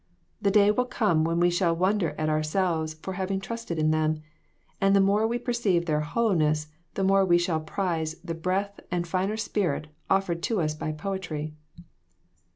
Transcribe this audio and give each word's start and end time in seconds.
The 0.41 0.49
day 0.49 0.71
will 0.71 0.87
come 0.87 1.23
when 1.23 1.39
we 1.39 1.51
shall 1.51 1.75
wonder 1.75 2.15
at 2.17 2.27
ourselves 2.27 2.95
for 3.03 3.13
having 3.13 3.39
trusted 3.39 3.77
in 3.77 3.91
them, 3.91 4.23
and 4.81 4.95
the 4.95 4.99
more 4.99 5.27
we 5.27 5.37
perceive 5.37 5.85
their 5.85 5.99
hollowness, 5.99 6.69
the 6.95 7.03
more 7.03 7.23
we 7.23 7.37
shall 7.37 7.59
prize 7.59 8.15
the 8.23 8.33
breath 8.33 8.79
and 8.89 9.07
finer 9.07 9.37
spirit 9.37 9.89
offered 10.09 10.41
to 10.41 10.59
us 10.59 10.73
by 10.73 10.91
poetry." 10.91 11.53